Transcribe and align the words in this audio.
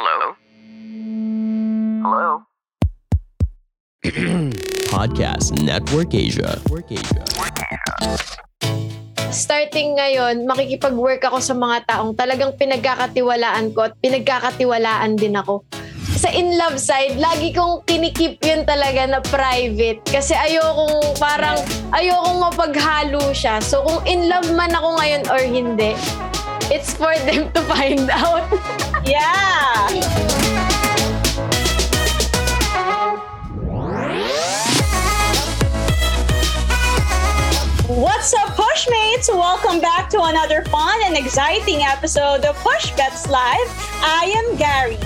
Hello? 0.00 0.32
Hello? 2.00 2.28
Podcast 4.96 5.60
Network 5.60 6.16
Asia. 6.16 6.56
Network 6.56 6.88
Asia. 6.88 7.20
starting 9.28 10.00
ngayon, 10.00 10.48
makikipag-work 10.48 11.20
ako 11.28 11.44
sa 11.44 11.52
mga 11.52 11.84
taong 11.84 12.16
talagang 12.16 12.56
pinagkakatiwalaan 12.56 13.76
ko 13.76 13.92
at 13.92 13.94
pinagkakatiwalaan 14.00 15.20
din 15.20 15.36
ako. 15.36 15.68
Sa 16.16 16.32
in 16.32 16.56
love 16.56 16.80
side, 16.80 17.20
lagi 17.20 17.52
kong 17.52 17.84
kinikip 17.84 18.40
yun 18.40 18.64
talaga 18.64 19.04
na 19.04 19.20
private 19.20 20.00
kasi 20.08 20.32
ayokong 20.32 21.12
parang 21.20 21.60
ayokong 21.92 22.40
mapaghalo 22.40 23.36
siya. 23.36 23.60
So 23.60 23.84
kung 23.84 24.00
in 24.08 24.32
love 24.32 24.48
man 24.56 24.72
ako 24.72 24.96
ngayon 24.96 25.28
or 25.28 25.44
hindi, 25.44 25.92
it's 26.72 26.96
for 26.96 27.12
them 27.28 27.52
to 27.52 27.60
find 27.68 28.08
out. 28.08 28.48
Yeah! 29.04 29.88
What's 37.88 38.34
up, 38.34 38.56
Pushmates? 38.56 39.28
Welcome 39.28 39.80
back 39.80 40.10
to 40.10 40.22
another 40.22 40.62
fun 40.66 41.00
and 41.04 41.16
exciting 41.16 41.82
episode 41.82 42.44
of 42.44 42.56
Push 42.56 42.90
Bets 42.92 43.28
Live. 43.28 43.56
I 44.02 44.32
am 44.36 44.56
Gary. 44.56 44.98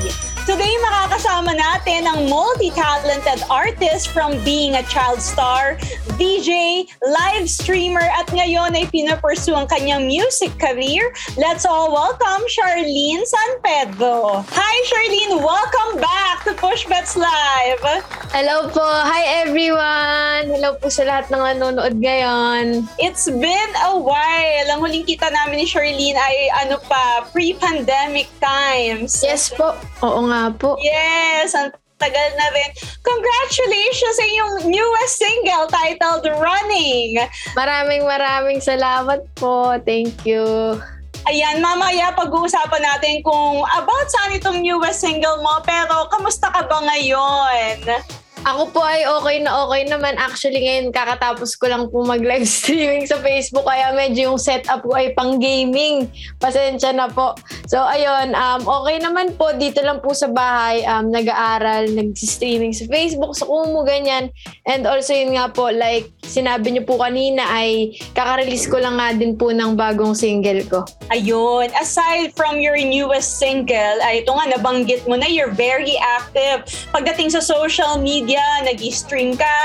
Today, 0.44 0.76
makakasama 0.84 1.56
natin 1.56 2.04
ang 2.04 2.28
multi-talented 2.28 3.48
artist 3.48 4.12
from 4.12 4.36
being 4.44 4.76
a 4.76 4.84
child 4.92 5.24
star, 5.24 5.80
DJ, 6.14 6.86
live 7.02 7.50
streamer, 7.50 8.06
at 8.14 8.30
ngayon 8.30 8.74
ay 8.78 8.86
pinapursue 8.90 9.54
ang 9.54 9.66
kanyang 9.66 10.06
music 10.06 10.54
career. 10.62 11.10
Let's 11.34 11.66
all 11.66 11.90
welcome 11.90 12.46
Charlene 12.46 13.26
San 13.26 13.50
Pedro. 13.62 14.46
Hi, 14.46 14.74
Charlene! 14.86 15.42
Welcome 15.42 15.98
back 15.98 16.46
to 16.46 16.54
Push 16.54 16.86
Bets 16.86 17.18
Live! 17.18 17.82
Hello 18.30 18.70
po. 18.70 18.82
Hi 18.82 19.46
everyone. 19.46 20.54
Hello 20.54 20.74
po 20.78 20.90
sa 20.90 21.06
lahat 21.06 21.30
ng 21.30 21.38
nanonood 21.38 21.98
ngayon. 21.98 22.86
It's 22.98 23.30
been 23.30 23.72
a 23.86 23.94
while. 23.94 24.66
Ang 24.70 24.80
huling 24.82 25.06
kita 25.06 25.30
namin 25.30 25.62
ni 25.62 25.66
Charlene 25.66 26.18
ay 26.18 26.66
ano 26.66 26.78
pa, 26.86 27.26
pre-pandemic 27.30 28.30
times. 28.42 29.22
Yes 29.22 29.50
po. 29.50 29.74
Oo 30.02 30.26
nga 30.30 30.50
po. 30.54 30.78
Yes, 30.82 31.54
ang 31.54 31.74
tagal 31.98 32.28
na 32.34 32.46
rin. 32.52 32.70
Congratulations 33.04 34.16
sa 34.18 34.26
iyong 34.26 34.54
newest 34.68 35.14
single 35.20 35.66
titled 35.70 36.26
Running. 36.40 37.22
Maraming 37.54 38.02
maraming 38.04 38.60
salamat 38.60 39.22
po. 39.38 39.78
Thank 39.82 40.26
you. 40.26 40.78
Ayan, 41.24 41.64
mamaya 41.64 42.12
pag-uusapan 42.12 42.84
natin 42.84 43.24
kung 43.24 43.64
about 43.64 44.06
saan 44.12 44.36
itong 44.36 44.60
newest 44.60 45.00
single 45.00 45.40
mo. 45.40 45.56
Pero 45.64 46.12
kamusta 46.12 46.52
ka 46.52 46.68
ba 46.68 46.84
ngayon? 46.84 48.04
Ako 48.44 48.76
po 48.76 48.84
ay 48.84 49.08
okay 49.08 49.40
na 49.40 49.64
okay 49.64 49.88
naman. 49.88 50.20
Actually, 50.20 50.60
ngayon 50.60 50.92
kakatapos 50.92 51.56
ko 51.56 51.64
lang 51.64 51.88
po 51.88 52.04
mag-live 52.04 52.44
streaming 52.60 53.08
sa 53.08 53.16
Facebook. 53.24 53.64
Kaya 53.64 53.96
medyo 53.96 54.28
yung 54.32 54.40
setup 54.40 54.84
ko 54.84 54.92
ay 54.92 55.16
pang 55.16 55.40
gaming. 55.40 56.12
Pasensya 56.36 56.92
na 56.92 57.08
po. 57.08 57.32
So, 57.64 57.80
ayun. 57.80 58.36
Um, 58.36 58.68
okay 58.68 59.00
naman 59.00 59.32
po. 59.40 59.56
Dito 59.56 59.80
lang 59.80 60.04
po 60.04 60.12
sa 60.12 60.28
bahay. 60.28 60.84
Um, 60.84 61.08
nag-aaral, 61.08 61.88
nag-streaming 61.96 62.76
sa 62.76 62.84
Facebook, 62.84 63.32
sa 63.32 63.48
Kumu, 63.48 63.80
ganyan. 63.88 64.28
And 64.68 64.84
also, 64.84 65.16
yun 65.16 65.40
nga 65.40 65.48
po, 65.48 65.72
like 65.72 66.12
sinabi 66.24 66.74
niyo 66.74 66.82
po 66.88 66.98
kanina 66.98 67.44
ay 67.52 67.94
kaka-release 68.16 68.66
ko 68.66 68.80
lang 68.80 68.98
nga 68.98 69.12
din 69.14 69.36
po 69.36 69.52
ng 69.52 69.76
bagong 69.78 70.16
single 70.16 70.64
ko. 70.66 70.80
Ayun, 71.12 71.70
aside 71.78 72.32
from 72.34 72.58
your 72.58 72.74
newest 72.80 73.38
single, 73.38 73.98
ay 74.02 74.24
ito 74.24 74.32
nga, 74.32 74.50
nabanggit 74.50 75.04
mo 75.06 75.14
na, 75.14 75.28
you're 75.28 75.52
very 75.52 75.94
active. 76.18 76.64
Pagdating 76.90 77.30
sa 77.30 77.44
social 77.44 78.00
media, 78.00 78.33
nag-stream 78.64 79.36
ka. 79.36 79.56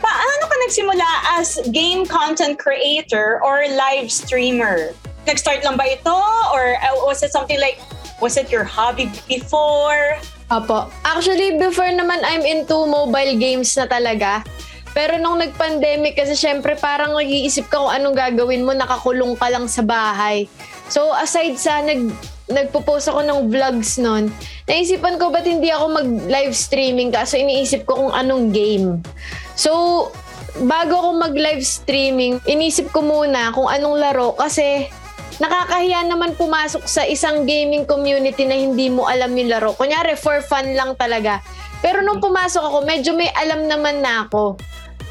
Paano 0.00 0.42
ka 0.48 0.56
nagsimula 0.66 1.08
as 1.38 1.60
game 1.70 2.04
content 2.04 2.58
creator 2.58 3.40
or 3.44 3.64
live 3.76 4.10
streamer? 4.10 4.92
Nag-start 5.28 5.62
lang 5.62 5.76
ba 5.76 5.86
ito? 5.86 6.16
Or 6.50 6.76
uh, 6.80 6.96
was 7.04 7.22
it 7.22 7.30
something 7.30 7.60
like, 7.60 7.78
was 8.20 8.36
it 8.36 8.48
your 8.48 8.64
hobby 8.64 9.12
before? 9.28 10.18
Apo. 10.50 10.90
Actually, 11.06 11.60
before 11.60 11.88
naman 11.88 12.26
I'm 12.26 12.42
into 12.42 12.74
mobile 12.88 13.38
games 13.38 13.76
na 13.78 13.86
talaga. 13.86 14.42
Pero 14.90 15.22
nung 15.22 15.38
nag-pandemic 15.38 16.18
kasi 16.18 16.34
syempre 16.34 16.74
parang 16.74 17.14
nag-iisip 17.14 17.70
ka 17.70 17.78
kung 17.78 17.94
anong 17.94 18.18
gagawin 18.18 18.66
mo, 18.66 18.74
nakakulong 18.74 19.38
ka 19.38 19.46
lang 19.46 19.70
sa 19.70 19.86
bahay. 19.86 20.50
So 20.90 21.14
aside 21.14 21.54
sa 21.54 21.78
nag 21.78 22.10
nagpo-post 22.50 23.08
ako 23.08 23.22
ng 23.24 23.40
vlogs 23.48 23.96
noon, 24.02 24.28
naisipan 24.66 25.16
ko 25.16 25.30
ba't 25.30 25.46
hindi 25.46 25.70
ako 25.70 26.02
mag-live 26.02 26.54
streaming 26.54 27.14
kaso 27.14 27.38
iniisip 27.38 27.86
ko 27.86 28.06
kung 28.06 28.12
anong 28.12 28.50
game. 28.50 28.98
So 29.54 30.10
bago 30.58 30.98
ako 30.98 31.10
mag-live 31.30 31.62
streaming, 31.62 32.42
inisip 32.44 32.90
ko 32.90 33.00
muna 33.00 33.54
kung 33.54 33.70
anong 33.70 33.96
laro 34.02 34.34
kasi 34.34 34.90
nakakahiya 35.40 36.04
naman 36.04 36.36
pumasok 36.36 36.84
sa 36.84 37.06
isang 37.06 37.48
gaming 37.48 37.88
community 37.88 38.44
na 38.44 38.58
hindi 38.58 38.92
mo 38.92 39.08
alam 39.08 39.32
yung 39.32 39.48
laro. 39.48 39.72
Kunyari, 39.72 40.18
for 40.18 40.44
fun 40.44 40.76
lang 40.76 40.92
talaga. 41.00 41.40
Pero 41.80 42.04
nung 42.04 42.20
pumasok 42.20 42.60
ako, 42.60 42.78
medyo 42.84 43.16
may 43.16 43.32
alam 43.32 43.64
naman 43.64 44.04
na 44.04 44.28
ako. 44.28 44.60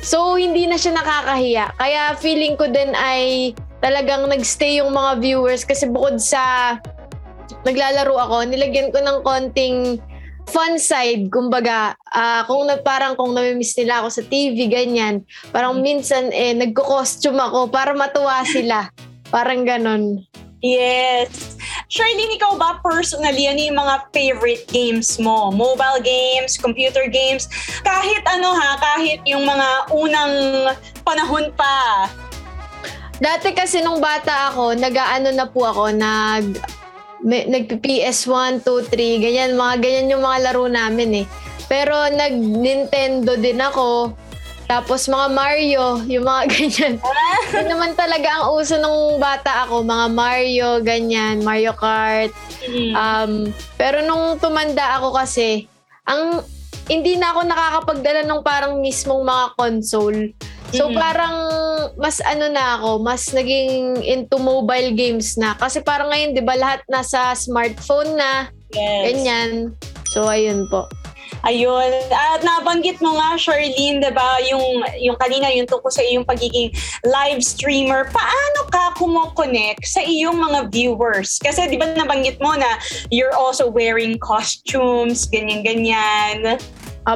So, 0.06 0.38
hindi 0.38 0.70
na 0.70 0.78
siya 0.78 0.96
nakakahiya. 1.02 1.76
Kaya 1.76 2.14
feeling 2.22 2.56
ko 2.56 2.70
din 2.70 2.94
ay 2.94 3.52
talagang 3.82 4.30
nagstay 4.30 4.80
yung 4.80 4.94
mga 4.94 5.18
viewers 5.18 5.66
kasi 5.66 5.90
bukod 5.90 6.22
sa 6.22 6.78
naglalaro 7.66 8.16
ako, 8.16 8.48
nilagyan 8.48 8.90
ko 8.94 9.00
ng 9.02 9.20
konting 9.24 10.00
fun 10.50 10.82
side, 10.82 11.30
kumbaga, 11.30 11.94
ah, 12.10 12.44
kung 12.50 12.66
na, 12.66 12.82
parang 12.82 13.14
kung 13.14 13.38
namimiss 13.38 13.78
nila 13.78 14.02
ako 14.02 14.10
sa 14.10 14.24
TV, 14.26 14.66
ganyan, 14.66 15.22
parang 15.54 15.80
minsan 15.80 16.34
eh, 16.34 16.58
nagko-costume 16.58 17.38
ako 17.38 17.70
para 17.70 17.94
matuwa 17.94 18.42
sila. 18.44 18.90
Parang 19.30 19.62
ganon. 19.62 20.26
Yes. 20.60 21.56
Charlene, 21.88 22.36
ikaw 22.36 22.60
ba 22.60 22.84
personally, 22.84 23.48
ano 23.48 23.62
yung 23.62 23.80
mga 23.80 23.96
favorite 24.12 24.66
games 24.74 25.16
mo? 25.22 25.54
Mobile 25.54 26.04
games, 26.04 26.60
computer 26.60 27.08
games, 27.08 27.48
kahit 27.86 28.22
ano 28.28 28.52
ha, 28.52 28.76
kahit 28.78 29.24
yung 29.24 29.48
mga 29.48 29.70
unang 29.94 30.34
panahon 31.08 31.54
pa. 31.56 32.10
Dati 33.22 33.56
kasi 33.56 33.80
nung 33.80 34.04
bata 34.04 34.52
ako, 34.52 34.76
nag-ano 34.76 35.30
na 35.32 35.48
po 35.48 35.64
ako, 35.64 35.92
nag 35.96 36.60
nag-PS1, 37.26 38.64
2, 38.64 38.92
3, 38.92 39.24
ganyan, 39.24 39.52
mga 39.60 39.76
ganyan 39.84 40.12
yung 40.16 40.24
mga 40.24 40.40
laro 40.50 40.66
namin 40.72 41.24
eh. 41.24 41.26
Pero 41.68 41.94
nag-Nintendo 42.10 43.38
din 43.38 43.60
ako. 43.60 44.16
Tapos 44.70 45.10
mga 45.10 45.28
Mario, 45.34 45.98
yung 46.06 46.30
mga 46.30 46.44
ganyan. 46.54 46.96
Yun 47.50 47.68
naman 47.74 47.92
talaga 47.98 48.30
ang 48.40 48.54
uso 48.54 48.78
nung 48.78 49.18
bata 49.18 49.66
ako, 49.66 49.82
mga 49.82 50.08
Mario, 50.14 50.70
ganyan, 50.86 51.42
Mario 51.42 51.74
Kart. 51.74 52.30
Um, 52.94 53.50
pero 53.76 54.06
nung 54.06 54.38
tumanda 54.38 55.02
ako 55.02 55.18
kasi, 55.18 55.66
ang 56.06 56.46
hindi 56.90 57.18
na 57.18 57.34
ako 57.34 57.46
nakakapagdala 57.46 58.22
ng 58.26 58.42
parang 58.42 58.74
mismong 58.82 59.22
mga 59.22 59.46
console. 59.58 60.34
So 60.70 60.90
Mhm. 60.90 60.96
parang 60.98 61.36
mas 61.98 62.22
ano 62.22 62.46
na 62.50 62.78
ako, 62.78 63.02
mas 63.02 63.34
naging 63.34 64.00
into 64.06 64.38
mobile 64.38 64.94
games 64.94 65.34
na. 65.36 65.58
Kasi 65.58 65.82
parang 65.82 66.14
ngayon, 66.14 66.38
di 66.38 66.44
ba, 66.46 66.54
lahat 66.54 66.82
nasa 66.86 67.34
smartphone 67.34 68.14
na, 68.14 68.54
yes. 68.74 69.04
ganyan. 69.10 69.74
So 70.14 70.30
ayun 70.30 70.70
po. 70.70 70.86
Ayun. 71.46 71.94
At 72.12 72.44
nabanggit 72.44 73.00
mo 73.00 73.16
nga, 73.16 73.40
Charlene, 73.40 74.04
di 74.04 74.12
ba, 74.12 74.42
yung, 74.50 74.84
yung 75.00 75.16
kanina, 75.16 75.48
yung 75.54 75.70
tungkol 75.70 75.88
sa 75.88 76.04
iyong 76.04 76.28
pagiging 76.28 76.74
live 77.06 77.40
streamer, 77.40 78.10
paano 78.12 78.60
ka 78.68 78.92
kumokonek 79.00 79.80
sa 79.88 80.04
iyong 80.04 80.36
mga 80.36 80.68
viewers? 80.74 81.40
Kasi 81.40 81.70
di 81.72 81.80
ba 81.80 81.88
nabanggit 81.96 82.42
mo 82.44 82.58
na 82.60 82.76
you're 83.08 83.32
also 83.38 83.70
wearing 83.72 84.20
costumes, 84.20 85.30
ganyan-ganyan. 85.32 86.60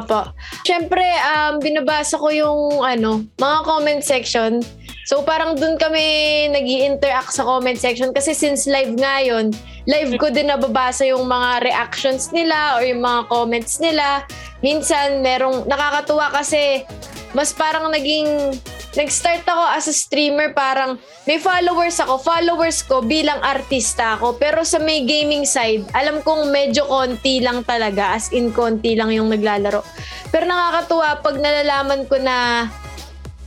Apo. 0.01 0.33
Siyempre, 0.65 1.05
um, 1.21 1.61
binabasa 1.61 2.17
ko 2.17 2.33
yung 2.33 2.81
ano, 2.81 3.21
mga 3.37 3.57
comment 3.67 4.01
section. 4.01 4.63
So 5.03 5.19
parang 5.21 5.59
dun 5.59 5.75
kami 5.75 6.47
nag 6.47 6.63
interact 6.63 7.35
sa 7.35 7.43
comment 7.43 7.75
section 7.75 8.15
kasi 8.15 8.31
since 8.31 8.65
live 8.71 8.95
nga 8.95 9.19
yun, 9.19 9.51
live 9.83 10.15
ko 10.15 10.31
din 10.31 10.47
nababasa 10.47 11.03
yung 11.03 11.27
mga 11.27 11.67
reactions 11.67 12.31
nila 12.31 12.79
or 12.79 12.87
yung 12.87 13.03
mga 13.03 13.27
comments 13.27 13.83
nila. 13.83 14.23
Minsan 14.63 15.19
merong 15.19 15.67
nakakatuwa 15.67 16.31
kasi 16.31 16.87
mas 17.35 17.51
parang 17.51 17.91
naging 17.91 18.55
nag-start 18.93 19.45
ako 19.45 19.63
as 19.73 19.85
a 19.89 19.95
streamer 19.95 20.53
parang 20.53 21.01
may 21.25 21.41
followers 21.41 21.97
ako. 21.97 22.21
Followers 22.21 22.85
ko 22.85 23.01
bilang 23.01 23.41
artista 23.41 24.17
ako. 24.17 24.37
Pero 24.37 24.61
sa 24.61 24.77
may 24.77 25.05
gaming 25.05 25.45
side, 25.45 25.85
alam 25.97 26.21
kong 26.21 26.53
medyo 26.53 26.85
konti 26.85 27.41
lang 27.41 27.65
talaga. 27.65 28.13
As 28.13 28.29
in, 28.29 28.53
konti 28.53 28.93
lang 28.93 29.09
yung 29.09 29.33
naglalaro. 29.33 29.81
Pero 30.29 30.45
nakakatuwa 30.45 31.21
pag 31.21 31.35
nalalaman 31.37 32.01
ko 32.05 32.17
na 32.21 32.67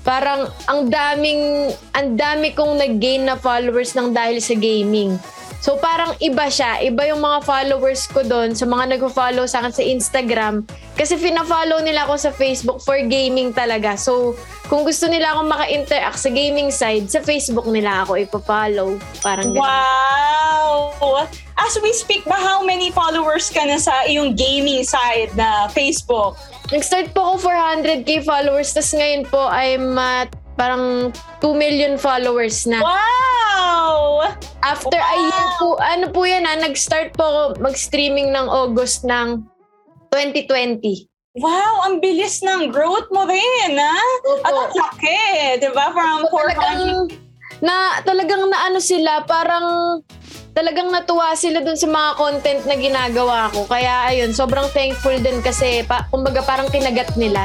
parang 0.06 0.46
ang 0.70 0.86
daming, 0.86 1.74
ang 1.90 2.14
dami 2.14 2.54
kong 2.54 2.78
nag-gain 2.78 3.26
na 3.26 3.34
followers 3.34 3.94
ng 3.98 4.14
dahil 4.14 4.38
sa 4.38 4.54
gaming. 4.54 5.18
So 5.60 5.80
parang 5.80 6.14
iba 6.22 6.46
siya. 6.46 6.78
Iba 6.84 7.08
yung 7.10 7.22
mga 7.24 7.42
followers 7.42 8.06
ko 8.10 8.22
doon 8.22 8.54
sa 8.54 8.68
mga 8.68 8.96
nag-follow 8.96 9.48
sa 9.48 9.64
akin 9.64 9.72
sa 9.72 9.84
Instagram. 9.84 10.62
Kasi 10.94 11.18
fina-follow 11.18 11.82
nila 11.82 12.06
ako 12.06 12.14
sa 12.16 12.30
Facebook 12.30 12.78
for 12.84 12.96
gaming 13.04 13.50
talaga. 13.50 13.98
So 13.98 14.36
kung 14.70 14.86
gusto 14.86 15.06
nila 15.06 15.34
akong 15.34 15.48
maka-interact 15.50 16.18
sa 16.18 16.30
gaming 16.30 16.70
side, 16.70 17.06
sa 17.10 17.22
Facebook 17.22 17.66
nila 17.70 18.04
ako 18.06 18.18
ipa-follow. 18.20 18.98
Parang 19.22 19.54
ganun. 19.54 19.62
Wow! 19.62 21.26
As 21.56 21.74
we 21.82 21.90
speak 21.96 22.22
ba, 22.28 22.36
how 22.36 22.62
many 22.62 22.92
followers 22.92 23.50
ka 23.50 23.64
na 23.64 23.80
sa 23.80 24.04
iyong 24.06 24.36
gaming 24.36 24.84
side 24.84 25.34
na 25.34 25.66
Facebook? 25.72 26.38
Nag-start 26.70 27.10
po 27.10 27.34
ako 27.34 27.50
400k 27.50 28.22
followers. 28.22 28.70
Tapos 28.70 28.92
ngayon 28.94 29.22
po 29.26 29.40
I'm 29.50 29.98
at 29.98 30.30
parang 30.56 31.12
2 31.40 31.52
million 31.54 31.94
followers 32.00 32.64
na. 32.66 32.80
Wow! 32.80 34.26
After 34.64 34.98
a 34.98 35.16
year 35.20 35.46
po, 35.60 35.78
ano 35.78 36.10
po 36.10 36.26
yan 36.26 36.48
ha, 36.48 36.58
nag-start 36.58 37.14
po 37.14 37.22
ako 37.22 37.40
mag-streaming 37.62 38.34
ng 38.34 38.46
August 38.48 39.06
ng 39.06 39.44
2020. 40.10 41.06
Wow, 41.36 41.84
ang 41.84 42.00
bilis 42.00 42.40
ng 42.40 42.72
growth 42.72 43.12
mo 43.12 43.28
rin, 43.28 43.76
ha? 43.76 44.00
At 44.40 44.56
ang 44.56 44.72
laki, 44.72 45.20
di 45.60 45.68
ba? 45.76 45.92
From 45.92 46.24
So, 46.24 46.32
400 46.32 46.48
talagang, 46.48 46.80
na, 47.60 47.74
talagang 48.00 48.42
na 48.48 48.58
ano 48.72 48.80
sila, 48.80 49.20
parang 49.28 50.00
talagang 50.56 50.88
natuwa 50.88 51.36
sila 51.36 51.60
dun 51.60 51.76
sa 51.76 51.84
mga 51.84 52.10
content 52.16 52.64
na 52.64 52.80
ginagawa 52.80 53.52
ko. 53.52 53.68
Kaya 53.68 54.08
ayun, 54.08 54.32
sobrang 54.32 54.72
thankful 54.72 55.12
din 55.20 55.44
kasi 55.44 55.84
pa, 55.84 56.08
kumbaga 56.08 56.40
parang 56.40 56.72
kinagat 56.72 57.12
nila. 57.20 57.44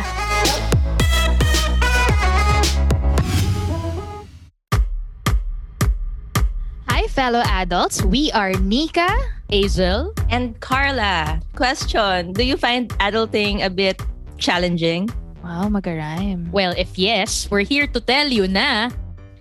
Fellow 7.12 7.44
adults. 7.52 8.02
We 8.02 8.32
are 8.32 8.56
Nika. 8.64 9.12
Hazel? 9.52 10.16
And 10.32 10.56
Carla, 10.64 11.44
question 11.54 12.32
Do 12.32 12.44
you 12.44 12.56
find 12.56 12.88
adulting 13.04 13.64
a 13.64 13.70
bit 13.70 14.00
challenging? 14.40 15.12
Wow, 15.44 15.68
mag-rhyme. 15.68 16.48
Well, 16.52 16.74
if 16.78 16.98
yes, 16.98 17.52
we're 17.52 17.68
here 17.68 17.86
to 17.92 18.00
tell 18.00 18.32
you 18.32 18.48
na 18.48 18.90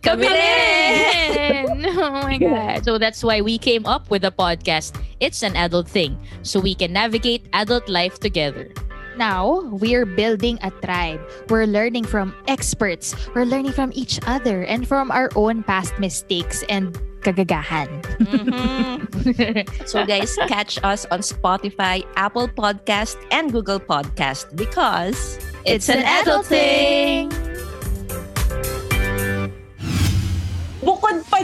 Kami 0.02 0.26
rin! 0.26 1.86
oh 1.94 2.24
my 2.24 2.38
God. 2.40 2.82
So 2.84 2.98
that's 2.98 3.22
why 3.22 3.40
we 3.40 3.60
came 3.60 3.86
up 3.86 4.10
with 4.10 4.24
a 4.24 4.32
podcast, 4.32 4.96
It's 5.20 5.44
an 5.44 5.54
Adult 5.54 5.86
Thing, 5.86 6.16
so 6.42 6.58
we 6.58 6.74
can 6.74 6.92
navigate 6.92 7.46
adult 7.52 7.86
life 7.88 8.18
together. 8.18 8.72
Now, 9.20 9.68
we're 9.76 10.08
building 10.08 10.58
a 10.64 10.72
tribe. 10.80 11.20
We're 11.52 11.68
learning 11.68 12.08
from 12.08 12.32
experts. 12.48 13.12
We're 13.36 13.44
learning 13.44 13.76
from 13.76 13.92
each 13.92 14.16
other 14.24 14.64
and 14.64 14.88
from 14.88 15.12
our 15.12 15.28
own 15.36 15.62
past 15.62 15.92
mistakes 16.00 16.64
and 16.72 16.96
kagagahan. 17.20 17.88
Mhm. 18.20 19.64
so, 19.88 20.04
guys, 20.04 20.36
catch 20.48 20.78
us 20.82 21.04
on 21.10 21.20
Spotify, 21.20 22.04
Apple 22.16 22.48
Podcast, 22.48 23.16
and 23.30 23.52
Google 23.52 23.80
Podcast 23.80 24.48
because 24.56 25.38
it's, 25.64 25.88
an 25.88 26.02
adult 26.04 26.46
thing. 26.46 27.09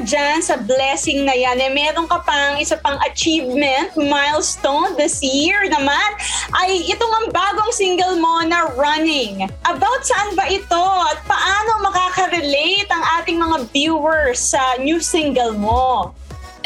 Dyan 0.06 0.38
sa 0.38 0.54
blessing 0.54 1.26
na 1.26 1.34
yan, 1.34 1.58
eh, 1.58 1.68
meron 1.74 2.06
ka 2.06 2.22
pang 2.22 2.56
isa 2.62 2.78
pang 2.78 2.96
achievement, 3.02 3.90
milestone 3.98 4.94
this 4.94 5.18
year 5.18 5.66
naman, 5.66 6.10
ay 6.62 6.86
itong 6.86 7.10
ang 7.10 7.26
bagong 7.34 7.74
single 7.74 8.14
mo 8.16 8.40
na 8.46 8.70
Running. 8.78 9.50
About 9.66 10.06
saan 10.06 10.38
ba 10.38 10.46
ito 10.46 10.86
at 11.10 11.18
paano 11.26 11.82
makaka-relate 11.82 12.86
ang 12.86 13.04
ating 13.20 13.42
mga 13.42 13.66
viewers 13.74 14.38
sa 14.38 14.78
new 14.78 15.02
single 15.02 15.58
mo? 15.58 16.14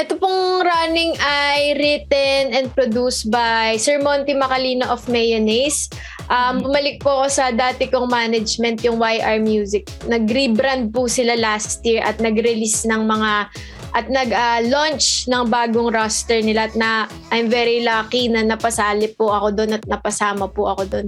Ito 0.01 0.17
pong 0.17 0.65
running 0.65 1.13
ay 1.21 1.77
written 1.77 2.57
and 2.57 2.73
produced 2.73 3.29
by 3.29 3.77
Sir 3.77 4.01
Monty 4.01 4.33
Macalino 4.33 4.89
of 4.89 5.05
Mayonnaise. 5.13 5.93
Um, 6.31 6.62
bumalik 6.62 7.03
po 7.03 7.11
ako 7.11 7.27
sa 7.27 7.50
dati 7.50 7.91
kong 7.91 8.06
management, 8.06 8.87
yung 8.87 9.03
YR 9.03 9.43
Music. 9.43 9.91
Nag-rebrand 10.06 10.94
po 10.94 11.11
sila 11.11 11.35
last 11.35 11.82
year 11.82 12.06
at 12.06 12.23
nag-release 12.23 12.87
ng 12.87 13.03
mga 13.03 13.50
at 13.91 14.06
nag-launch 14.06 15.27
ng 15.27 15.50
bagong 15.50 15.91
roster 15.91 16.38
nila 16.38 16.71
at 16.71 16.75
na 16.79 17.11
I'm 17.35 17.50
very 17.50 17.82
lucky 17.82 18.31
na 18.31 18.47
napasali 18.47 19.11
po 19.19 19.35
ako 19.35 19.59
doon 19.59 19.75
at 19.75 19.85
napasama 19.91 20.47
po 20.47 20.71
ako 20.71 20.87
doon. 20.87 21.06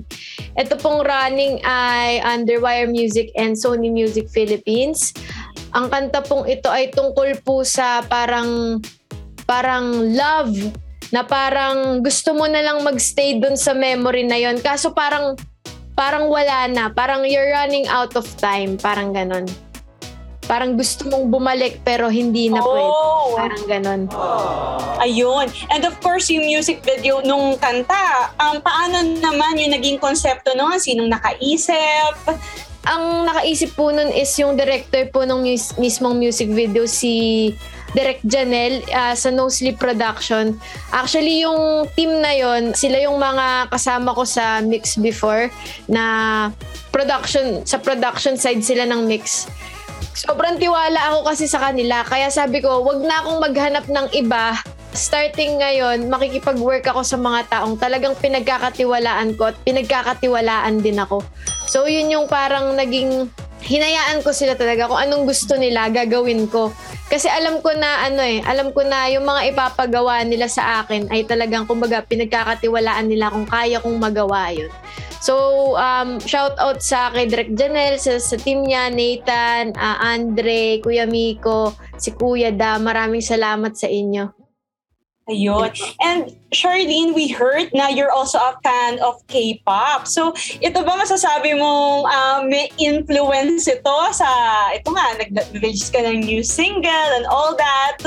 Ito 0.59 0.75
pong 0.83 1.07
running 1.07 1.63
ay 1.63 2.19
under 2.27 2.59
Wire 2.59 2.91
Music 2.91 3.31
and 3.39 3.55
Sony 3.55 3.87
Music 3.87 4.27
Philippines. 4.35 5.15
Ang 5.79 5.95
kanta 5.95 6.27
pong 6.27 6.51
ito 6.51 6.67
ay 6.67 6.91
tungkol 6.91 7.39
po 7.47 7.63
sa 7.63 8.03
parang 8.11 8.83
parang 9.47 10.03
love 10.11 10.51
na 11.13 11.23
parang 11.23 12.01
gusto 12.01 12.33
mo 12.33 12.49
na 12.49 12.65
lang 12.65 12.81
magstay 12.81 13.37
dun 13.37 13.55
sa 13.55 13.77
memory 13.77 14.25
na 14.25 14.41
yon 14.41 14.57
kaso 14.59 14.97
parang 14.97 15.37
parang 15.93 16.27
wala 16.33 16.67
na. 16.73 16.89
Parang 16.89 17.29
you're 17.29 17.53
running 17.53 17.85
out 17.87 18.17
of 18.17 18.25
time. 18.41 18.81
Parang 18.81 19.13
ganon. 19.13 19.45
Parang 20.49 20.75
gusto 20.75 21.07
mong 21.07 21.31
bumalik 21.31 21.85
pero 21.87 22.11
hindi 22.11 22.51
na 22.51 22.59
pwede. 22.59 22.91
Oh, 22.91 23.39
parang 23.39 23.65
ganon. 23.69 24.01
Ayun. 24.99 25.47
And 25.71 25.87
of 25.87 25.95
course, 26.03 26.33
yung 26.33 26.49
music 26.49 26.83
video 26.83 27.23
nung 27.23 27.61
kanta, 27.61 28.33
um, 28.41 28.59
paano 28.59 29.05
naman 29.23 29.61
yung 29.61 29.73
naging 29.77 30.03
konsepto 30.03 30.57
nun? 30.59 30.81
Sinong 30.81 31.13
nakaisip? 31.13 32.17
ang 32.83 33.31
nakaisip 33.31 33.79
po 33.79 33.95
nun 33.95 34.11
is 34.11 34.35
yung 34.43 34.59
director 34.59 35.07
po 35.15 35.23
ng 35.23 35.39
mus- 35.39 35.79
mismong 35.79 36.19
music 36.19 36.51
video 36.51 36.83
si 36.83 37.55
Direk 37.93 38.25
Janel 38.25 38.81
ah, 38.93 39.13
sa 39.13 39.29
No 39.29 39.53
Sleep 39.53 39.77
Production. 39.77 40.57
Actually, 40.93 41.45
yung 41.45 41.85
team 41.93 42.25
na 42.25 42.33
yon 42.33 42.73
sila 42.73 42.97
yung 43.05 43.21
mga 43.21 43.69
kasama 43.69 44.17
ko 44.17 44.25
sa 44.25 44.65
mix 44.65 44.97
before 44.97 45.53
na 45.89 46.05
production, 46.89 47.65
sa 47.69 47.77
production 47.77 48.41
side 48.41 48.65
sila 48.65 48.89
ng 48.89 49.05
mix. 49.05 49.49
Sobrang 50.13 50.61
tiwala 50.61 51.13
ako 51.13 51.33
kasi 51.33 51.45
sa 51.49 51.61
kanila. 51.61 52.05
Kaya 52.05 52.29
sabi 52.29 52.61
ko, 52.61 52.85
wag 52.85 53.01
na 53.01 53.25
akong 53.25 53.39
maghanap 53.41 53.87
ng 53.89 54.07
iba. 54.13 54.57
Starting 54.93 55.57
ngayon, 55.57 56.13
makikipag-work 56.13 56.85
ako 56.85 57.01
sa 57.01 57.17
mga 57.17 57.49
taong 57.49 57.81
talagang 57.81 58.13
pinagkakatiwalaan 58.21 59.33
ko 59.41 59.49
at 59.49 59.57
pinagkakatiwalaan 59.65 60.85
din 60.85 61.01
ako. 61.01 61.25
So 61.65 61.89
yun 61.89 62.13
yung 62.13 62.29
parang 62.29 62.77
naging 62.77 63.33
hinayaan 63.63 64.21
ko 64.27 64.35
sila 64.35 64.59
talaga 64.59 64.91
kung 64.91 64.99
anong 64.99 65.25
gusto 65.27 65.55
nila 65.55 65.89
gagawin 65.89 66.51
ko. 66.51 66.75
Kasi 67.07 67.29
alam 67.31 67.61
ko 67.61 67.71
na 67.77 68.09
ano 68.09 68.21
eh, 68.25 68.43
alam 68.43 68.73
ko 68.75 68.83
na 68.83 69.07
yung 69.13 69.25
mga 69.25 69.55
ipapagawa 69.55 70.25
nila 70.27 70.49
sa 70.49 70.83
akin 70.85 71.13
ay 71.13 71.29
talagang 71.29 71.69
kumbaga 71.69 72.03
pinagkakatiwalaan 72.03 73.07
nila 73.07 73.31
kung 73.31 73.47
kaya 73.47 73.79
kong 73.79 73.99
magawa 74.01 74.51
yun. 74.51 74.73
So, 75.23 75.79
um, 75.79 76.19
shout 76.19 76.59
out 76.59 76.83
sa 76.83 77.15
kay 77.15 77.31
Direk 77.31 77.55
Janel, 77.55 77.95
sa, 78.03 78.19
sa 78.19 78.35
team 78.35 78.67
niya, 78.67 78.91
Nathan, 78.91 79.71
ah, 79.79 80.03
Andre, 80.03 80.83
Kuya 80.83 81.07
Miko, 81.07 81.79
si 81.95 82.11
Kuya 82.11 82.51
Da. 82.51 82.83
Maraming 82.83 83.23
salamat 83.23 83.79
sa 83.79 83.87
inyo. 83.87 84.42
Ayun. 85.31 85.71
And 86.03 86.35
Charlene, 86.51 87.15
we 87.15 87.31
heard 87.31 87.71
na 87.71 87.87
you're 87.95 88.11
also 88.11 88.43
a 88.43 88.59
fan 88.67 88.99
of 88.99 89.23
K-pop. 89.31 90.11
So, 90.11 90.35
ito 90.59 90.83
ba 90.83 90.99
masasabi 90.99 91.55
mong 91.55 92.11
ah, 92.11 92.43
may 92.43 92.75
influence 92.75 93.71
ito 93.71 93.99
sa, 94.11 94.27
ito 94.75 94.91
nga, 94.91 95.15
nag-release 95.23 95.95
ka 95.95 96.03
ng 96.03 96.27
new 96.27 96.43
single 96.43 97.11
and 97.15 97.27
all 97.31 97.55
that? 97.55 98.03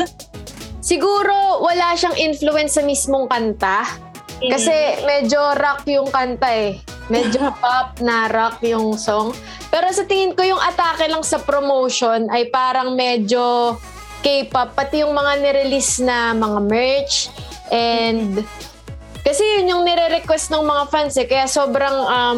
Siguro 0.83 1.63
wala 1.63 1.95
siyang 1.95 2.19
influence 2.19 2.75
sa 2.75 2.83
mismong 2.83 3.31
kanta. 3.31 3.87
Kasi 4.35 4.99
medyo 5.07 5.39
rock 5.55 5.87
yung 5.87 6.11
kanta 6.11 6.51
eh. 6.51 6.83
Medyo 7.07 7.47
pop 7.63 7.95
na 8.03 8.27
rock 8.27 8.59
yung 8.67 8.99
song. 8.99 9.31
Pero 9.71 9.87
sa 9.95 10.03
tingin 10.03 10.35
ko 10.35 10.43
yung 10.43 10.59
atake 10.59 11.07
lang 11.07 11.23
sa 11.23 11.39
promotion 11.39 12.27
ay 12.27 12.51
parang 12.51 12.93
medyo 12.93 13.73
K-pop. 14.25 14.73
Pati 14.73 15.05
yung 15.05 15.13
mga 15.13 15.37
nirelease 15.37 16.01
na 16.01 16.33
mga 16.33 16.59
merch. 16.65 17.29
And 17.69 18.41
kasi 19.21 19.41
yun 19.41 19.69
yung 19.69 19.83
nire-request 19.85 20.49
ng 20.49 20.65
mga 20.65 20.83
fans 20.89 21.13
eh. 21.21 21.29
Kaya 21.29 21.45
sobrang 21.45 21.97
um, 22.09 22.37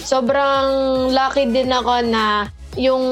sobrang 0.00 0.68
lucky 1.12 1.48
din 1.48 1.68
ako 1.68 2.04
na 2.08 2.48
yung 2.78 3.02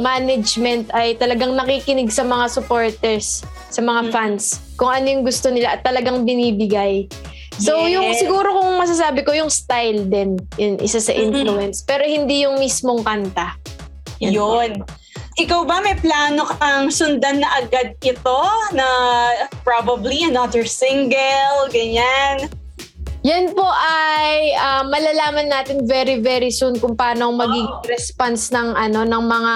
management 0.00 0.88
ay 0.96 1.14
talagang 1.20 1.52
nakikinig 1.52 2.08
sa 2.08 2.24
mga 2.24 2.48
supporters, 2.48 3.44
sa 3.68 3.84
mga 3.84 4.08
fans, 4.08 4.58
kung 4.80 4.88
ano 4.88 5.06
yung 5.06 5.22
gusto 5.22 5.52
nila 5.52 5.76
at 5.76 5.84
talagang 5.84 6.24
binibigay. 6.24 7.06
So, 7.60 7.84
Yes. 7.84 8.00
yung 8.00 8.08
siguro 8.16 8.48
kung 8.56 8.80
masasabi 8.80 9.20
ko, 9.28 9.36
yung 9.36 9.52
style 9.52 10.08
din, 10.08 10.40
yun, 10.56 10.80
isa 10.80 11.04
sa 11.04 11.12
influence. 11.12 11.84
Pero 11.84 12.00
hindi 12.08 12.48
yung 12.48 12.56
mismong 12.56 13.04
kanta. 13.04 13.60
Yan. 14.24 14.32
Yun. 14.32 14.70
Ikaw 15.32 15.60
ba 15.64 15.80
may 15.80 15.96
plano 15.96 16.44
kang 16.60 16.92
sundan 16.92 17.40
na 17.40 17.64
agad 17.64 17.96
ito 18.04 18.40
na 18.76 18.86
probably 19.64 20.28
another 20.28 20.68
single, 20.68 21.72
ganyan? 21.72 22.52
Yan 23.22 23.54
po 23.54 23.62
ay 23.62 24.50
ah, 24.58 24.82
malalaman 24.82 25.46
natin 25.46 25.86
very 25.86 26.18
very 26.18 26.50
soon 26.50 26.74
kung 26.82 26.98
paano 26.98 27.30
magiging 27.30 27.70
response 27.86 28.50
ng 28.50 28.74
ano 28.74 29.06
ng 29.06 29.24
mga 29.30 29.54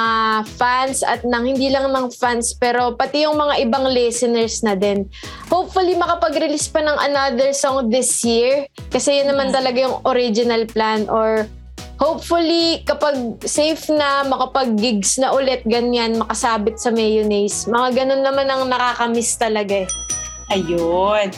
fans 0.54 1.02
at 1.02 1.26
ng 1.26 1.44
hindi 1.50 1.66
lang 1.74 1.90
ng 1.90 2.06
fans 2.14 2.54
pero 2.54 2.94
pati 2.94 3.26
yung 3.26 3.34
mga 3.34 3.66
ibang 3.66 3.90
listeners 3.90 4.62
na 4.62 4.78
din. 4.78 5.10
Hopefully 5.50 5.98
makapag-release 5.98 6.70
pa 6.70 6.78
ng 6.78 6.94
another 7.10 7.50
song 7.50 7.90
this 7.90 8.22
year 8.22 8.70
kasi 8.94 9.18
yun 9.18 9.34
naman 9.34 9.50
talaga 9.50 9.82
yung 9.82 9.98
original 10.06 10.62
plan 10.70 11.10
or 11.10 11.50
hopefully 11.96 12.84
kapag 12.84 13.40
safe 13.44 13.88
na 13.92 14.24
makapag-gigs 14.24 15.20
na 15.20 15.32
ulit 15.32 15.64
ganyan 15.64 16.20
makasabit 16.20 16.76
sa 16.80 16.92
mayonnaise. 16.92 17.68
Mga 17.68 18.04
ganun 18.04 18.22
naman 18.24 18.46
ang 18.48 18.68
nakakamiss 18.68 19.36
talaga 19.36 19.84
eh. 19.84 19.88
Ayun. 20.46 21.34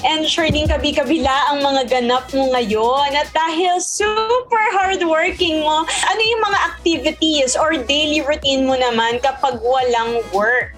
And 0.00 0.24
Charlene, 0.24 0.68
kabi-kabila 0.68 1.52
ang 1.52 1.60
mga 1.60 1.92
ganap 1.92 2.32
mo 2.32 2.48
ngayon. 2.56 3.12
At 3.12 3.28
dahil 3.36 3.76
super 3.84 4.64
hardworking 4.72 5.60
mo, 5.60 5.84
ano 5.84 6.20
yung 6.20 6.42
mga 6.44 6.58
activities 6.72 7.52
or 7.52 7.76
daily 7.76 8.24
routine 8.24 8.64
mo 8.64 8.76
naman 8.76 9.20
kapag 9.20 9.60
walang 9.60 10.24
work? 10.32 10.72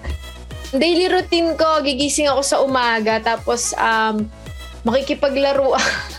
daily 0.75 1.09
routine 1.09 1.57
ko, 1.57 1.81
gigising 1.81 2.29
ako 2.29 2.43
sa 2.45 2.61
umaga, 2.61 3.17
tapos 3.25 3.73
um, 3.79 4.29
makikipaglaro 4.85 5.73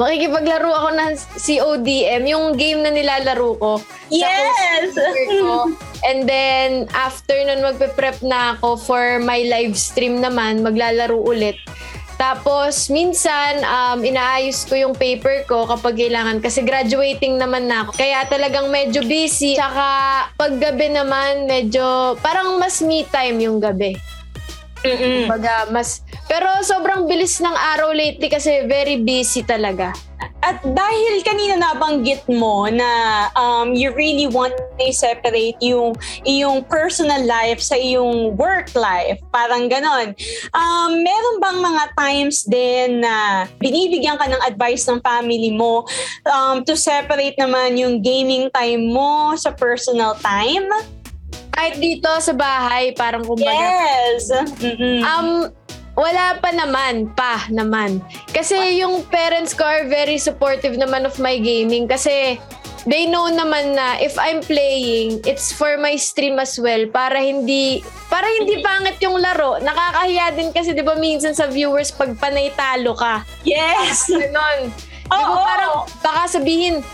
makikipaglaro 0.00 0.70
ako 0.70 0.88
ng 0.96 1.12
CODM, 1.36 2.22
yung 2.28 2.44
game 2.54 2.80
na 2.84 2.90
nilalaro 2.92 3.50
ko. 3.58 3.72
Yes! 4.08 4.94
ko. 5.42 5.72
And 6.06 6.24
then, 6.24 6.86
after 6.94 7.34
nun, 7.34 7.60
magpe-prep 7.60 8.22
na 8.22 8.56
ako 8.56 8.78
for 8.78 9.04
my 9.18 9.44
live 9.50 9.74
stream 9.74 10.22
naman, 10.22 10.62
maglalaro 10.62 11.18
ulit. 11.18 11.58
Tapos, 12.18 12.90
minsan, 12.90 13.62
um, 13.62 14.02
inaayos 14.02 14.66
ko 14.66 14.74
yung 14.74 14.90
paper 14.90 15.46
ko 15.46 15.70
kapag 15.70 16.02
kailangan 16.02 16.42
kasi 16.42 16.66
graduating 16.66 17.38
naman 17.38 17.70
na 17.70 17.86
ako. 17.86 17.94
Kaya 17.94 18.26
talagang 18.26 18.74
medyo 18.74 19.06
busy. 19.06 19.54
Tsaka, 19.54 19.86
paggabi 20.34 20.90
naman, 20.90 21.46
medyo, 21.46 22.18
parang 22.18 22.58
mas 22.58 22.82
me 22.82 23.06
time 23.06 23.38
yung 23.38 23.62
gabi. 23.62 23.94
Mm-mm. 24.82 25.30
Baga, 25.30 25.70
mas, 25.70 26.02
pero 26.28 26.60
sobrang 26.60 27.08
bilis 27.08 27.40
ng 27.40 27.56
araw 27.74 27.90
lately 27.96 28.28
kasi 28.28 28.68
very 28.68 29.00
busy 29.00 29.40
talaga. 29.42 29.96
At 30.38 30.62
dahil 30.62 31.26
kanina 31.26 31.58
nabanggit 31.58 32.22
mo 32.30 32.70
na 32.70 33.26
um, 33.34 33.74
you 33.74 33.90
really 33.90 34.30
want 34.30 34.54
to 34.54 34.86
separate 34.94 35.58
yung 35.58 35.98
iyong 36.22 36.62
personal 36.70 37.18
life 37.26 37.58
sa 37.58 37.74
iyong 37.74 38.38
work 38.38 38.70
life, 38.78 39.18
parang 39.34 39.66
ganon. 39.66 40.14
Um, 40.54 41.02
meron 41.02 41.36
bang 41.42 41.58
mga 41.58 41.84
times 41.98 42.46
din 42.46 43.02
na 43.02 43.44
binibigyan 43.58 44.14
ka 44.14 44.30
ng 44.30 44.42
advice 44.46 44.86
ng 44.86 45.02
family 45.02 45.50
mo 45.50 45.82
um, 46.30 46.62
to 46.62 46.78
separate 46.78 47.34
naman 47.34 47.74
yung 47.74 47.98
gaming 47.98 48.46
time 48.54 48.94
mo 48.94 49.34
sa 49.34 49.50
personal 49.50 50.14
time? 50.22 50.70
Kahit 51.50 51.82
dito 51.82 52.06
sa 52.22 52.30
bahay, 52.30 52.94
parang 52.94 53.26
kumbaga, 53.26 53.50
Yes! 53.50 54.30
Mm-mm. 54.62 55.02
Um, 55.02 55.50
wala 55.98 56.38
pa 56.38 56.54
naman, 56.54 57.10
pa 57.18 57.50
naman. 57.50 57.98
Kasi 58.30 58.78
yung 58.78 59.02
parents 59.10 59.50
ko 59.50 59.66
are 59.66 59.90
very 59.90 60.14
supportive 60.14 60.78
naman 60.78 61.02
of 61.02 61.18
my 61.18 61.34
gaming 61.42 61.90
kasi 61.90 62.38
they 62.86 63.10
know 63.10 63.26
naman 63.26 63.74
na 63.74 63.98
if 63.98 64.14
I'm 64.14 64.38
playing, 64.46 65.18
it's 65.26 65.50
for 65.50 65.74
my 65.74 65.98
stream 65.98 66.38
as 66.38 66.54
well 66.54 66.86
para 66.94 67.18
hindi 67.18 67.82
para 68.06 68.30
hindi 68.38 68.62
pangit 68.62 69.02
yung 69.02 69.18
laro. 69.18 69.58
Nakakahiya 69.58 70.38
din 70.38 70.54
kasi 70.54 70.70
'di 70.70 70.86
ba 70.86 70.94
minsan 70.94 71.34
sa 71.34 71.50
viewers 71.50 71.90
pag 71.90 72.14
panay 72.14 72.54
talo 72.54 72.94
ka. 72.94 73.26
yes! 73.42 74.06
Ganon. 74.06 74.70
Di 75.08 75.10
ba 75.10 75.34
Oo. 75.34 75.40
parang 75.42 75.74
baka 76.04 76.38
sabihin, 76.38 76.84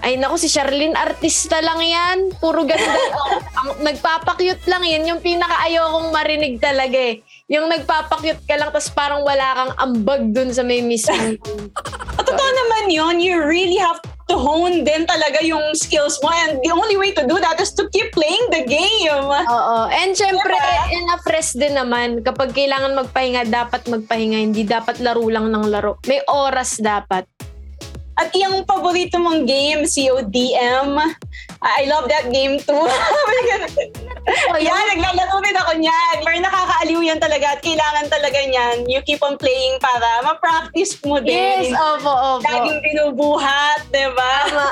ay 0.00 0.16
naku 0.16 0.40
si 0.40 0.48
Charlene 0.48 0.96
artista 0.96 1.60
lang 1.60 1.80
yan. 1.80 2.18
Puro 2.40 2.64
ganda. 2.64 2.98
Ang 3.60 3.84
nagpapakyut 3.84 4.64
lang 4.64 4.82
yan. 4.84 5.06
Yung 5.06 5.20
pinakaayaw 5.20 5.92
kong 5.92 6.08
marinig 6.10 6.56
talaga 6.56 6.96
eh. 6.96 7.20
Yung 7.50 7.66
nagpapakyut 7.66 8.46
ka 8.46 8.54
lang 8.54 8.70
tapos 8.70 8.94
parang 8.94 9.26
wala 9.26 9.46
kang 9.58 9.72
ambag 9.82 10.30
dun 10.30 10.54
sa 10.54 10.62
may 10.62 10.78
mismong 10.86 11.34
At 12.18 12.22
Totoo 12.22 12.50
naman 12.54 12.94
yun. 12.94 13.18
You 13.18 13.42
really 13.42 13.80
have 13.82 13.98
to 14.30 14.38
hone 14.38 14.86
din 14.86 15.02
talaga 15.02 15.42
yung 15.42 15.74
skills 15.74 16.22
mo 16.22 16.30
and 16.30 16.62
the 16.62 16.70
only 16.70 16.94
way 16.94 17.10
to 17.10 17.26
do 17.26 17.42
that 17.42 17.58
is 17.58 17.74
to 17.74 17.90
keep 17.90 18.14
playing 18.14 18.46
the 18.54 18.62
game. 18.62 19.26
Oo. 19.26 19.78
And 19.90 20.14
syempre, 20.14 20.54
Diba? 20.54 20.94
enough 20.94 21.26
rest 21.26 21.58
din 21.58 21.74
naman. 21.74 22.22
Kapag 22.22 22.54
kailangan 22.54 22.94
magpahinga, 22.94 23.50
dapat 23.50 23.90
magpahinga. 23.90 24.38
Hindi 24.38 24.62
dapat 24.62 25.02
laro 25.02 25.26
lang 25.26 25.50
ng 25.50 25.64
laro. 25.66 25.98
May 26.06 26.22
oras 26.30 26.78
dapat. 26.78 27.26
At 28.20 28.28
yung 28.36 28.68
paborito 28.68 29.16
mong 29.16 29.48
game, 29.48 29.88
CODM, 29.88 30.92
I 31.60 31.80
love 31.88 32.04
that 32.08 32.28
game 32.28 32.60
too. 32.60 32.84
Oh, 34.52 34.60
yan, 34.60 34.76
naglalaro 34.94 35.40
din 35.42 35.56
ako 35.56 35.72
niyan. 35.80 36.16
Pero 36.22 36.36
nakakaaliw 36.44 37.00
yan 37.02 37.18
talaga 37.18 37.56
at 37.56 37.60
kailangan 37.64 38.06
talaga 38.06 38.38
niyan. 38.46 38.84
You 38.86 39.00
keep 39.02 39.24
on 39.24 39.40
playing 39.40 39.80
para 39.80 40.20
ma-practice 40.22 41.00
mo 41.02 41.18
Yes, 41.24 41.66
din. 41.66 41.74
opo, 41.74 42.12
opo. 42.36 42.44
Laging 42.44 42.78
binubuhat, 42.84 43.88
di 43.88 44.06
ba? 44.12 44.32
Tama. 44.46 44.68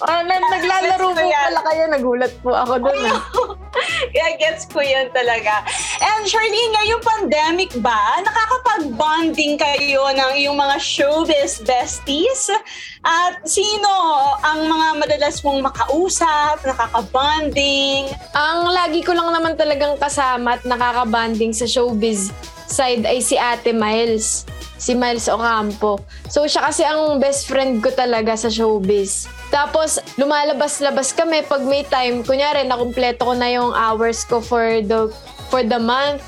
oh, 0.00 0.20
na, 0.26 0.34
naglalaro 0.40 1.12
po 1.12 1.22
pala 1.22 1.60
kayo. 1.60 1.82
Nagulat 1.92 2.32
po 2.40 2.50
ako 2.56 2.74
dun. 2.82 2.98
ah. 3.04 3.20
Kaya 4.16 4.28
gets 4.40 4.64
ko 4.66 4.80
yan 4.80 5.12
talaga. 5.12 5.62
And 6.02 6.26
Charlene, 6.26 6.74
ngayong 6.74 7.04
pandemic 7.06 7.70
ba, 7.78 8.18
nakakapag-bonding 8.26 9.54
kayo 9.54 10.10
ng 10.10 10.34
iyong 10.34 10.58
mga 10.58 10.76
showbiz 10.82 11.62
besties? 11.62 12.50
At 13.06 13.46
sino 13.46 13.86
ang 14.42 14.66
mga 14.66 14.88
madalas 14.98 15.38
mong 15.46 15.62
makausap, 15.62 16.58
nakaka-bonding? 16.66 18.10
Ang 18.34 18.74
lagi 18.74 19.06
ko 19.06 19.14
lang 19.14 19.30
naman 19.30 19.54
talagang 19.54 19.94
kasama 19.94 20.58
at 20.58 20.66
nakakabanding 20.66 21.54
sa 21.54 21.70
showbiz 21.70 22.34
side 22.66 23.06
ay 23.06 23.22
si 23.22 23.38
Ate 23.38 23.70
Miles. 23.70 24.42
Si 24.82 24.98
Miles 24.98 25.30
Ocampo. 25.30 26.02
So 26.26 26.42
siya 26.50 26.66
kasi 26.66 26.82
ang 26.82 27.22
best 27.22 27.46
friend 27.46 27.78
ko 27.78 27.94
talaga 27.94 28.34
sa 28.34 28.50
showbiz. 28.50 29.30
Tapos 29.54 30.02
lumalabas-labas 30.18 31.14
kami 31.14 31.46
pag 31.46 31.62
may 31.62 31.86
time. 31.86 32.26
Kunyari, 32.26 32.66
nakumpleto 32.66 33.30
ko 33.30 33.38
na 33.38 33.46
yung 33.54 33.70
hours 33.70 34.26
ko 34.26 34.42
for 34.42 34.82
the 34.82 35.06
for 35.52 35.60
the 35.60 35.76
month. 35.76 36.24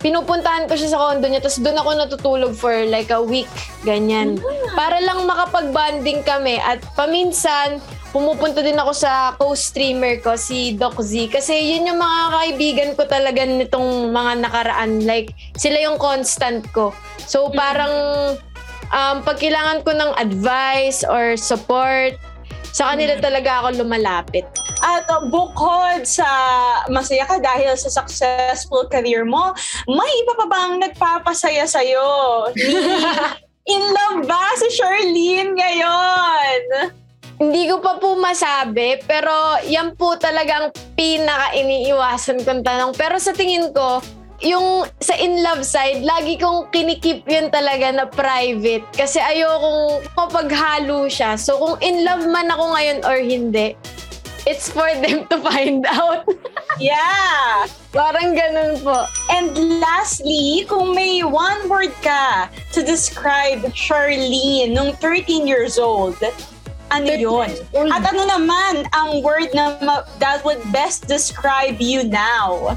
Pinupuntahan 0.00 0.64
ko 0.68 0.76
siya 0.76 0.96
sa 0.96 1.00
condo 1.00 1.28
niya, 1.28 1.44
tapos 1.44 1.60
doon 1.60 1.80
ako 1.80 1.90
natutulog 1.96 2.52
for 2.56 2.72
like 2.88 3.12
a 3.12 3.20
week, 3.20 3.48
ganyan. 3.84 4.40
Para 4.72 5.00
lang 5.00 5.24
makapag-bonding 5.24 6.24
kami. 6.24 6.60
At 6.60 6.80
paminsan, 6.92 7.80
pumupunta 8.12 8.60
din 8.60 8.76
ako 8.76 8.92
sa 8.92 9.32
co-streamer 9.40 10.20
ko, 10.20 10.36
si 10.36 10.76
Doc 10.76 11.00
Z. 11.00 11.32
Kasi 11.32 11.56
yun 11.56 11.88
yung 11.88 12.00
mga 12.00 12.20
kaibigan 12.36 12.90
ko 13.00 13.08
talaga 13.08 13.48
nitong 13.48 14.12
mga 14.12 14.32
nakaraan. 14.44 15.08
Like, 15.08 15.32
sila 15.56 15.80
yung 15.80 15.96
constant 15.96 16.68
ko. 16.76 16.92
So, 17.24 17.48
parang 17.48 17.92
um, 18.92 19.16
pag 19.24 19.40
kailangan 19.40 19.88
ko 19.88 19.96
ng 19.96 20.12
advice 20.20 21.00
or 21.00 21.40
support, 21.40 22.20
sa 22.74 22.90
kanila 22.90 23.14
talaga 23.22 23.62
ako 23.62 23.86
lumalapit. 23.86 24.42
At 24.82 25.06
uh, 25.06 25.22
bukod 25.30 26.02
sa 26.02 26.26
masaya 26.90 27.22
ka 27.22 27.38
dahil 27.38 27.70
sa 27.78 28.02
successful 28.02 28.90
career 28.90 29.22
mo, 29.22 29.54
may 29.86 30.10
iba 30.26 30.34
pa 30.34 30.46
bang 30.50 30.82
nagpapasaya 30.82 31.70
sa'yo? 31.70 32.50
In 33.72 33.80
love 33.80 34.26
ba 34.26 34.58
si 34.58 34.74
Charlene 34.74 35.54
ngayon? 35.54 36.60
Hindi 37.38 37.70
ko 37.70 37.78
pa 37.78 37.96
po 37.96 38.18
masabi, 38.18 38.98
pero 39.06 39.32
yan 39.64 39.94
po 39.94 40.18
talagang 40.18 40.74
pinaka-iniiwasan 40.98 42.42
kong 42.42 42.62
tanong. 42.66 42.92
Pero 42.98 43.16
sa 43.22 43.32
tingin 43.32 43.70
ko, 43.70 44.02
yung 44.44 44.84
sa 45.00 45.16
in 45.16 45.40
love 45.40 45.64
side, 45.64 46.04
lagi 46.04 46.36
kong 46.36 46.68
kinikip 46.70 47.24
yun 47.24 47.48
talaga 47.48 47.90
na 47.90 48.04
private. 48.04 48.84
Kasi 48.92 49.18
ayokong 49.18 50.04
mapaghalo 50.14 51.08
siya. 51.08 51.40
So 51.40 51.56
kung 51.56 51.76
in 51.80 52.04
love 52.04 52.28
man 52.28 52.52
ako 52.52 52.76
ngayon 52.76 52.98
or 53.08 53.16
hindi, 53.18 53.72
it's 54.44 54.68
for 54.68 54.92
them 55.00 55.24
to 55.32 55.40
find 55.40 55.88
out. 55.96 56.28
Yeah! 56.76 57.64
Parang 57.90 58.36
ganun 58.36 58.84
po. 58.84 59.08
And 59.32 59.80
lastly, 59.80 60.68
kung 60.68 60.92
may 60.92 61.24
one 61.24 61.66
word 61.66 61.94
ka 62.04 62.52
to 62.76 62.84
describe 62.84 63.64
Charlene 63.72 64.76
nung 64.76 64.92
13 65.00 65.48
years 65.48 65.80
old, 65.80 66.20
ano 66.92 67.06
13 67.08 67.22
yun? 67.22 67.50
At 67.88 68.04
ano 68.04 68.28
naman 68.28 68.84
ang 68.92 69.24
word 69.24 69.54
na 69.56 69.80
ma- 69.80 70.04
that 70.20 70.44
would 70.44 70.60
best 70.68 71.08
describe 71.08 71.80
you 71.80 72.04
now? 72.04 72.76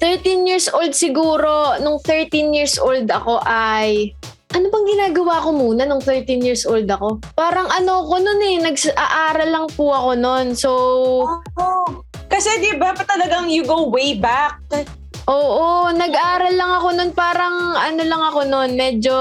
13 0.00 0.48
years 0.48 0.66
old 0.72 0.96
siguro, 0.96 1.76
nung 1.84 2.00
13 2.02 2.56
years 2.56 2.80
old 2.80 3.06
ako 3.12 3.44
ay... 3.44 4.16
Ano 4.50 4.66
bang 4.66 4.86
ginagawa 4.98 5.46
ko 5.46 5.54
muna 5.54 5.86
nung 5.86 6.02
13 6.02 6.42
years 6.42 6.66
old 6.66 6.90
ako? 6.90 7.22
Parang 7.38 7.70
ano 7.70 8.02
ko 8.02 8.18
nun 8.18 8.42
eh, 8.42 8.58
nag-aaral 8.58 9.46
lang 9.46 9.66
po 9.78 9.94
ako 9.94 10.10
nun. 10.18 10.46
So, 10.58 10.70
Oh. 11.54 12.02
Kasi 12.30 12.58
di 12.58 12.74
ba 12.74 12.90
pa 12.90 13.06
talagang 13.06 13.46
you 13.46 13.62
go 13.62 13.86
way 13.90 14.18
back. 14.18 14.58
oo, 15.30 15.90
nag-aaral 15.94 16.54
lang 16.56 16.72
ako 16.82 16.88
nun. 16.98 17.10
Parang 17.14 17.78
ano 17.78 18.02
lang 18.02 18.22
ako 18.22 18.40
nun, 18.48 18.70
medyo 18.74 19.14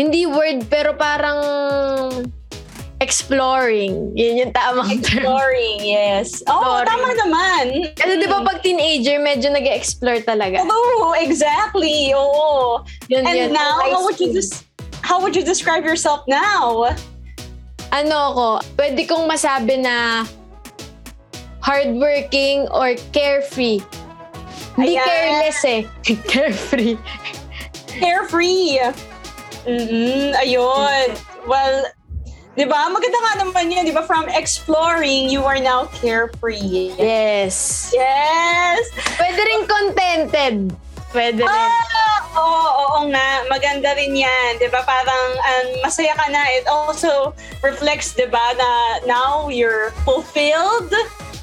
hindi 0.00 0.24
word, 0.24 0.68
pero 0.72 0.96
parang 0.96 1.38
exploring. 3.00 4.14
Yun 4.14 4.38
yung 4.38 4.52
tamang 4.52 5.02
term. 5.02 5.24
Exploring, 5.24 5.78
yes. 5.82 6.42
Oh, 6.46 6.58
Exploring. 6.58 6.86
tama 6.86 7.08
naman. 7.18 7.64
Kasi 7.94 8.12
di 8.18 8.26
ba 8.26 8.42
pag 8.42 8.58
teenager, 8.62 9.18
medyo 9.18 9.50
nag-explore 9.50 10.22
talaga. 10.22 10.62
Oo, 10.62 11.14
exactly. 11.18 12.14
Oo. 12.14 12.80
Yun, 13.08 13.26
And 13.26 13.36
yun. 13.36 13.52
now, 13.52 13.82
how 13.82 14.02
would 14.02 14.18
you 14.18 14.30
des- 14.32 14.62
how 15.02 15.20
would 15.20 15.34
you 15.34 15.44
describe 15.44 15.84
yourself 15.84 16.22
now? 16.26 16.88
ano 17.94 18.18
ko, 18.34 18.48
pwede 18.74 19.06
kong 19.06 19.30
masabi 19.30 19.78
na 19.78 20.26
hardworking 21.62 22.66
or 22.74 22.98
carefree. 23.14 23.78
Hindi 24.74 24.98
Ayan. 24.98 25.06
careless 25.06 25.60
eh. 25.62 25.80
carefree. 26.32 26.98
Carefree. 27.86 28.82
Mm-mm, 29.62 30.34
ayun. 30.34 31.14
Well, 31.46 31.86
di 32.54 32.64
ba? 32.64 32.86
Maganda 32.90 33.18
nga 33.18 33.32
naman 33.42 33.70
yun, 33.70 33.84
di 33.86 33.94
ba? 33.94 34.06
From 34.06 34.30
exploring, 34.30 35.30
you 35.30 35.42
are 35.42 35.58
now 35.58 35.90
carefree. 35.90 36.94
Yes. 36.98 37.90
Yes! 37.90 38.82
Pwede 39.18 39.40
rin 39.42 39.62
contented. 39.66 40.56
Pwede 41.10 41.42
rin. 41.42 41.50
Ah, 41.50 42.22
oo, 42.34 42.66
oo 42.78 42.98
nga. 43.10 43.46
Maganda 43.50 43.94
rin 43.98 44.14
yan. 44.14 44.58
Di 44.62 44.70
ba? 44.70 44.82
Parang 44.86 45.28
um, 45.38 45.66
masaya 45.82 46.14
ka 46.14 46.26
na. 46.30 46.42
It 46.54 46.66
also 46.66 47.34
reflects, 47.62 48.14
di 48.14 48.26
ba, 48.26 48.54
na 48.54 48.70
now 49.06 49.50
you're 49.50 49.90
fulfilled. 50.06 50.90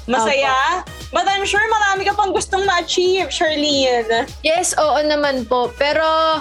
Masaya. 0.08 0.82
But 1.12 1.28
I'm 1.28 1.44
sure 1.44 1.60
marami 1.68 2.08
ka 2.08 2.16
pang 2.16 2.32
gustong 2.32 2.64
ma-achieve, 2.64 3.28
Charlene. 3.28 4.24
Yes, 4.40 4.72
oo 4.80 4.96
naman 5.04 5.44
po. 5.44 5.68
Pero 5.76 6.40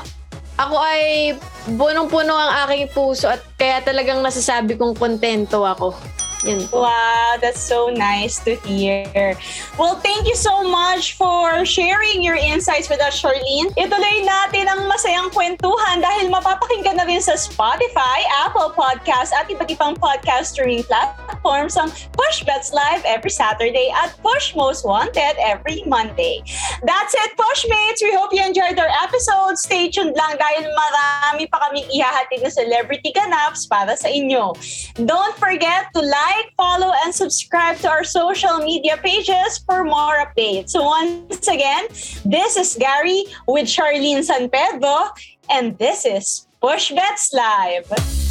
ako 0.61 0.75
ay 0.77 1.33
punong-puno 1.73 2.33
ang 2.33 2.69
aking 2.69 2.89
puso 2.93 3.25
at 3.29 3.41
kaya 3.57 3.81
talagang 3.81 4.21
nasasabi 4.21 4.77
kong 4.77 4.93
kontento 4.93 5.65
ako. 5.65 5.97
Yan 6.41 6.65
po. 6.67 6.81
Wow, 6.81 7.37
that's 7.37 7.61
so 7.61 7.93
nice 7.93 8.41
to 8.49 8.57
hear. 8.65 9.37
Well, 9.77 10.01
thank 10.01 10.25
you 10.25 10.33
so 10.33 10.65
much 10.65 11.13
for 11.13 11.61
sharing 11.65 12.25
your 12.25 12.33
insights 12.33 12.89
with 12.89 12.97
us, 12.97 13.13
Charlene. 13.21 13.69
Ituloy 13.77 14.25
natin 14.25 14.65
ang 14.65 14.89
masayang 14.89 15.29
kwentuhan 15.29 16.01
dahil 16.01 16.33
mapapakinggan 16.33 16.97
na 16.97 17.05
rin 17.05 17.21
sa 17.21 17.37
Spotify, 17.37 18.25
Apple 18.41 18.73
Podcast 18.73 19.29
at 19.37 19.53
iba't 19.53 19.69
ibang 19.69 19.93
podcast 20.01 20.57
streaming 20.57 20.81
platforms 20.89 21.77
ang 21.77 21.93
Push 22.17 22.41
Bets 22.49 22.73
Live 22.73 23.05
every 23.05 23.29
Saturday 23.29 23.93
at 23.93 24.17
Push 24.25 24.57
Most 24.57 24.81
Wanted 24.81 25.37
every 25.37 25.85
Monday. 25.85 26.41
That's 26.81 27.13
it, 27.13 27.37
Pushmates! 27.37 28.01
We 28.01 28.17
hope 28.17 28.33
you 28.33 28.41
enjoyed 28.41 28.81
our 28.81 28.89
episode. 29.05 29.61
Stay 29.61 29.93
tuned 29.93 30.17
lang 30.17 30.41
dahil 30.41 30.73
marami 30.73 31.45
pa 31.53 31.69
kaming 31.69 31.85
ihahatid 31.93 32.41
na 32.41 32.49
celebrity 32.49 33.13
ganaps 33.13 33.69
para 33.69 33.93
sa 33.93 34.09
inyo. 34.09 34.57
Don't 34.97 35.37
forget 35.37 35.93
to 35.93 36.01
like, 36.01 36.30
follow, 36.57 36.91
and 37.03 37.13
subscribe 37.13 37.77
to 37.77 37.89
our 37.89 38.03
social 38.03 38.57
media 38.59 38.97
pages 38.97 39.59
for 39.65 39.83
more 39.83 40.25
updates. 40.25 40.69
So 40.69 40.83
once 40.83 41.47
again, 41.47 41.87
this 42.25 42.57
is 42.57 42.77
Gary 42.79 43.25
with 43.47 43.65
Charlene 43.65 44.23
San 44.23 44.49
Pedro, 44.49 45.09
and 45.49 45.77
this 45.77 46.05
is 46.05 46.47
Push 46.61 46.91
Bets 46.91 47.33
Live. 47.33 48.30